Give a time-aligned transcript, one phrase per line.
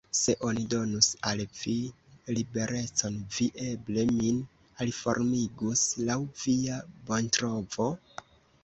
[0.17, 1.73] Se oni donus al vi
[2.37, 4.41] liberecon, vi eble min
[4.79, 7.95] aliformigus laŭ via bontrovo?